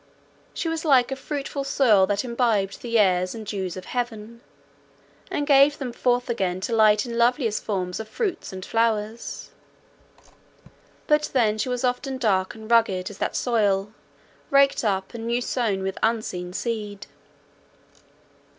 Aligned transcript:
She 0.55 0.67
was 0.67 0.83
like 0.83 1.11
a 1.11 1.15
fruitful 1.15 1.63
soil 1.63 2.07
that 2.07 2.25
imbibed 2.25 2.81
the 2.81 2.97
airs 2.97 3.35
and 3.35 3.45
dews 3.45 3.77
of 3.77 3.85
heaven, 3.85 4.41
and 5.29 5.45
gave 5.45 5.77
them 5.77 5.93
forth 5.93 6.27
again 6.27 6.59
to 6.61 6.75
light 6.75 7.05
in 7.05 7.19
loveliest 7.19 7.63
forms 7.63 7.99
of 7.99 8.07
fruits 8.07 8.51
and 8.51 8.65
flowers; 8.65 9.51
but 11.05 11.29
then 11.33 11.59
she 11.59 11.69
was 11.69 11.83
often 11.83 12.17
dark 12.17 12.55
and 12.55 12.71
rugged 12.71 13.11
as 13.11 13.19
that 13.19 13.35
soil, 13.35 13.93
raked 14.49 14.83
up, 14.83 15.13
and 15.13 15.27
new 15.27 15.39
sown 15.39 15.83
with 15.83 15.99
unseen 16.01 16.51
seed. 16.51 17.05